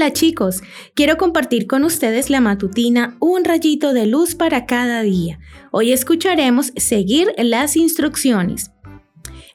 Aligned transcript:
Hola 0.00 0.14
chicos, 0.14 0.62
quiero 0.94 1.18
compartir 1.18 1.66
con 1.66 1.84
ustedes 1.84 2.30
la 2.30 2.40
matutina 2.40 3.18
Un 3.20 3.44
rayito 3.44 3.92
de 3.92 4.06
luz 4.06 4.34
para 4.34 4.64
cada 4.64 5.02
día. 5.02 5.38
Hoy 5.72 5.92
escucharemos 5.92 6.72
seguir 6.74 7.34
las 7.36 7.76
instrucciones. 7.76 8.70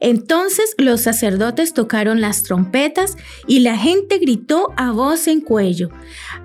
Entonces 0.00 0.74
los 0.76 1.00
sacerdotes 1.00 1.72
tocaron 1.72 2.20
las 2.20 2.42
trompetas 2.42 3.16
y 3.46 3.60
la 3.60 3.78
gente 3.78 4.18
gritó 4.18 4.68
a 4.76 4.90
voz 4.90 5.28
en 5.28 5.40
cuello, 5.40 5.88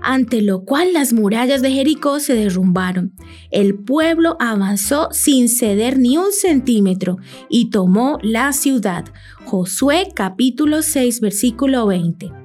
ante 0.02 0.42
lo 0.42 0.64
cual 0.64 0.94
las 0.94 1.12
murallas 1.12 1.62
de 1.62 1.72
Jericó 1.72 2.22
se 2.22 2.36
derrumbaron. 2.36 3.12
El 3.52 3.80
pueblo 3.80 4.38
avanzó 4.40 5.10
sin 5.12 5.50
ceder 5.50 6.00
ni 6.00 6.18
un 6.18 6.32
centímetro 6.32 7.18
y 7.50 7.70
tomó 7.70 8.18
la 8.22 8.54
ciudad. 8.54 9.04
Josué 9.44 10.08
capítulo 10.16 10.84
6 10.84 11.20
versículo 11.20 11.86
20. 11.86 12.39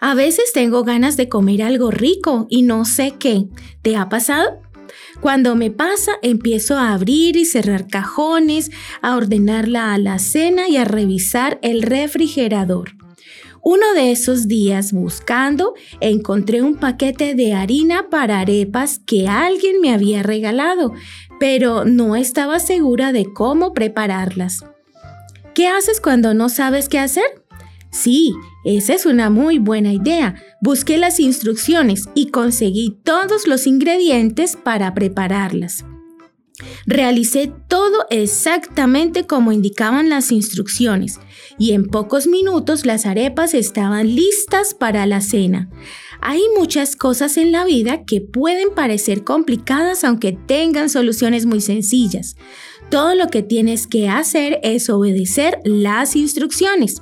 A 0.00 0.14
veces 0.14 0.52
tengo 0.52 0.84
ganas 0.84 1.16
de 1.16 1.28
comer 1.28 1.62
algo 1.62 1.90
rico 1.90 2.46
y 2.50 2.62
no 2.62 2.84
sé 2.84 3.14
qué. 3.18 3.46
¿Te 3.82 3.96
ha 3.96 4.08
pasado? 4.08 4.60
Cuando 5.20 5.56
me 5.56 5.70
pasa, 5.70 6.12
empiezo 6.22 6.76
a 6.76 6.92
abrir 6.92 7.36
y 7.36 7.44
cerrar 7.44 7.86
cajones, 7.86 8.70
a 9.00 9.16
ordenar 9.16 9.68
la 9.68 9.94
alacena 9.94 10.68
y 10.68 10.76
a 10.76 10.84
revisar 10.84 11.58
el 11.62 11.82
refrigerador. 11.82 12.92
Uno 13.62 13.94
de 13.94 14.12
esos 14.12 14.46
días 14.46 14.92
buscando, 14.92 15.72
encontré 16.00 16.60
un 16.60 16.76
paquete 16.76 17.34
de 17.34 17.54
harina 17.54 18.10
para 18.10 18.40
arepas 18.40 18.98
que 18.98 19.26
alguien 19.26 19.80
me 19.80 19.94
había 19.94 20.22
regalado, 20.22 20.92
pero 21.40 21.86
no 21.86 22.14
estaba 22.14 22.60
segura 22.60 23.12
de 23.12 23.32
cómo 23.32 23.72
prepararlas. 23.72 24.60
¿Qué 25.54 25.66
haces 25.66 26.00
cuando 26.02 26.34
no 26.34 26.50
sabes 26.50 26.90
qué 26.90 26.98
hacer? 26.98 27.24
Sí, 27.94 28.34
esa 28.64 28.92
es 28.92 29.06
una 29.06 29.30
muy 29.30 29.60
buena 29.60 29.92
idea. 29.92 30.34
Busqué 30.60 30.98
las 30.98 31.20
instrucciones 31.20 32.08
y 32.16 32.26
conseguí 32.30 32.98
todos 33.04 33.46
los 33.46 33.68
ingredientes 33.68 34.56
para 34.56 34.94
prepararlas. 34.94 35.84
Realicé 36.86 37.52
todo 37.68 38.04
exactamente 38.10 39.28
como 39.28 39.52
indicaban 39.52 40.08
las 40.08 40.32
instrucciones 40.32 41.20
y 41.56 41.72
en 41.72 41.86
pocos 41.86 42.26
minutos 42.26 42.84
las 42.84 43.06
arepas 43.06 43.54
estaban 43.54 44.12
listas 44.16 44.74
para 44.74 45.06
la 45.06 45.20
cena. 45.20 45.70
Hay 46.20 46.42
muchas 46.58 46.96
cosas 46.96 47.36
en 47.36 47.52
la 47.52 47.64
vida 47.64 48.04
que 48.04 48.20
pueden 48.20 48.74
parecer 48.74 49.22
complicadas 49.22 50.02
aunque 50.02 50.32
tengan 50.32 50.90
soluciones 50.90 51.46
muy 51.46 51.60
sencillas. 51.60 52.34
Todo 52.90 53.14
lo 53.14 53.28
que 53.28 53.44
tienes 53.44 53.86
que 53.86 54.08
hacer 54.08 54.58
es 54.64 54.90
obedecer 54.90 55.60
las 55.64 56.16
instrucciones. 56.16 57.00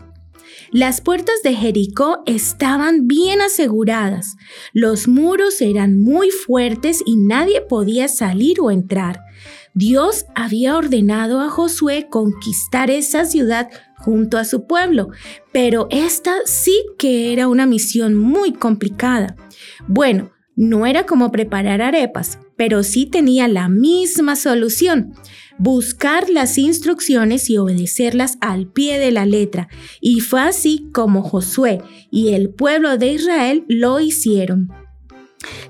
Las 0.71 1.01
puertas 1.01 1.43
de 1.43 1.55
Jericó 1.55 2.23
estaban 2.27 3.07
bien 3.07 3.41
aseguradas, 3.41 4.37
los 4.73 5.09
muros 5.09 5.61
eran 5.61 6.01
muy 6.01 6.31
fuertes 6.31 7.03
y 7.05 7.17
nadie 7.17 7.61
podía 7.61 8.09
salir 8.09 8.61
o 8.61 8.71
entrar. 8.71 9.21
Dios 9.75 10.27
había 10.35 10.77
ordenado 10.77 11.41
a 11.41 11.49
Josué 11.49 12.09
conquistar 12.11 12.91
esa 12.91 13.25
ciudad 13.25 13.71
junto 13.97 14.37
a 14.37 14.45
su 14.45 14.67
pueblo, 14.67 15.09
pero 15.53 15.87
esta 15.91 16.35
sí 16.45 16.85
que 16.99 17.33
era 17.33 17.49
una 17.49 17.67
misión 17.67 18.15
muy 18.15 18.53
complicada. 18.53 19.37
Bueno, 19.89 20.31
no 20.63 20.87
era 20.87 21.07
como 21.07 21.33
preparar 21.33 21.83
arepas, 21.83 22.39
pero 22.57 22.83
sí 22.83 23.07
tenía 23.07 23.49
la 23.49 23.69
misma 23.69 24.37
solución 24.37 25.15
buscar 25.59 26.29
las 26.31 26.59
instrucciones 26.59 27.51
y 27.51 27.57
obedecerlas 27.57 28.37
al 28.41 28.67
pie 28.67 28.99
de 28.99 29.11
la 29.11 29.27
letra. 29.27 29.69
Y 30.01 30.21
fue 30.21 30.41
así 30.41 30.89
como 30.93 31.23
Josué 31.23 31.81
y 32.11 32.31
el 32.31 32.51
pueblo 32.51 32.97
de 32.97 33.13
Israel 33.13 33.65
lo 33.69 34.01
hicieron. 34.01 34.71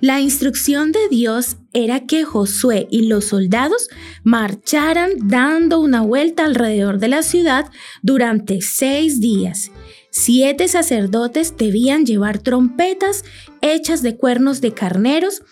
La 0.01 0.21
instrucción 0.21 0.93
de 0.93 1.09
Dios 1.11 1.57
era 1.73 2.07
que 2.07 2.25
Josué 2.25 2.87
y 2.91 3.07
los 3.07 3.27
soldados 3.27 3.89
marcharan 4.23 5.11
dando 5.19 5.81
una 5.81 6.03
vuelta 6.03 6.45
alrededor 6.45 6.99
de 6.99 7.09
la 7.09 7.23
ciudad 7.23 7.71
durante 8.03 8.61
seis 8.61 9.21
días. 9.21 9.71
Siete 10.11 10.69
sacerdotes 10.69 11.57
debían 11.57 12.05
llevar 12.05 12.39
trompetas 12.39 13.25
hechas 13.63 14.03
de 14.03 14.17
cuernos 14.17 14.61
de 14.61 14.73
carneros 14.73 15.43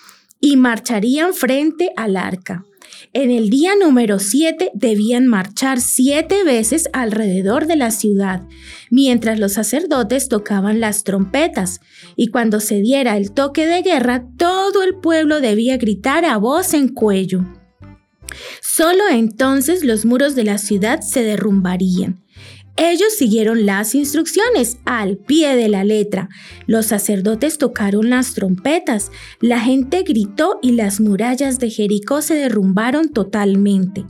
y 0.40 0.56
marcharían 0.56 1.32
frente 1.34 1.92
al 1.96 2.16
arca. 2.16 2.64
En 3.12 3.32
el 3.32 3.50
día 3.50 3.72
número 3.74 4.20
7 4.20 4.70
debían 4.72 5.26
marchar 5.26 5.80
siete 5.80 6.44
veces 6.44 6.88
alrededor 6.92 7.66
de 7.66 7.74
la 7.74 7.90
ciudad, 7.90 8.42
mientras 8.88 9.40
los 9.40 9.54
sacerdotes 9.54 10.28
tocaban 10.28 10.78
las 10.78 11.02
trompetas, 11.02 11.80
y 12.14 12.28
cuando 12.28 12.60
se 12.60 12.80
diera 12.80 13.16
el 13.16 13.32
toque 13.32 13.66
de 13.66 13.82
guerra, 13.82 14.28
todo 14.36 14.84
el 14.84 14.94
pueblo 14.94 15.40
debía 15.40 15.76
gritar 15.76 16.24
a 16.24 16.36
voz 16.36 16.72
en 16.72 16.86
cuello. 16.86 17.44
Solo 18.62 19.02
entonces 19.10 19.82
los 19.82 20.04
muros 20.04 20.36
de 20.36 20.44
la 20.44 20.58
ciudad 20.58 21.00
se 21.00 21.24
derrumbarían 21.24 22.22
ellos 22.80 23.12
siguieron 23.12 23.66
las 23.66 23.94
instrucciones 23.94 24.78
al 24.86 25.18
pie 25.18 25.54
de 25.54 25.68
la 25.68 25.84
letra. 25.84 26.30
Los 26.66 26.86
sacerdotes 26.86 27.58
tocaron 27.58 28.08
las 28.08 28.32
trompetas, 28.32 29.12
la 29.40 29.60
gente 29.60 30.02
gritó 30.02 30.58
y 30.62 30.72
las 30.72 30.98
murallas 30.98 31.58
de 31.58 31.68
Jericó 31.68 32.22
se 32.22 32.34
derrumbaron 32.34 33.10
totalmente. 33.10 34.06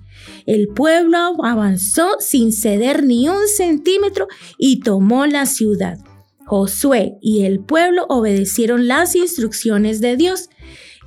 El 0.47 0.69
pueblo 0.69 1.19
avanzó 1.45 2.17
sin 2.21 2.53
ceder 2.53 3.03
ni 3.03 3.29
un 3.29 3.49
centímetro 3.49 4.29
y 4.57 4.81
tomó 4.81 5.27
la 5.27 5.47
ciudad. 5.47 5.99
Josué 6.47 7.19
y 7.21 7.43
el 7.43 7.61
pueblo 7.61 8.07
obedecieron 8.09 8.87
las 8.87 9.17
instrucciones 9.17 10.01
de 10.01 10.17
Dios 10.17 10.49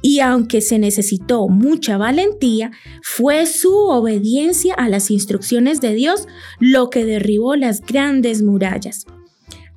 y 0.04 0.20
aunque 0.20 0.62
se 0.62 0.78
necesitó 0.78 1.48
mucha 1.48 1.98
valentía, 1.98 2.72
fue 3.02 3.48
su 3.48 3.74
obediencia 3.74 4.76
a 4.76 4.90
las 4.90 5.10
instrucciones 5.10 5.80
de 5.80 5.96
Dios 5.96 6.28
lo 6.60 6.90
que 6.90 7.06
derribó 7.06 7.56
las 7.56 7.80
grandes 7.82 8.44
murallas. 8.44 9.06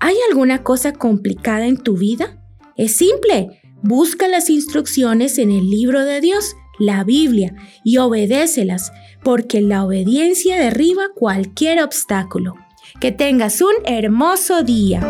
¿Hay 0.00 0.16
alguna 0.28 0.65
cosa 0.65 0.92
complicada 0.92 1.66
en 1.66 1.78
tu 1.78 1.97
vida? 1.97 2.44
Es 2.76 2.97
simple, 2.97 3.62
busca 3.82 4.26
las 4.26 4.50
instrucciones 4.50 5.38
en 5.38 5.53
el 5.53 5.70
libro 5.70 6.04
de 6.04 6.20
Dios, 6.20 6.56
la 6.81 7.04
Biblia, 7.04 7.54
y 7.84 7.98
obedécelas, 7.98 8.92
porque 9.22 9.60
la 9.60 9.84
obediencia 9.84 10.59
derriba 10.59 11.04
cualquier 11.15 11.82
obstáculo. 11.82 12.54
Que 13.00 13.12
tengas 13.12 13.60
un 13.60 13.75
hermoso 13.84 14.65
día. 14.65 15.00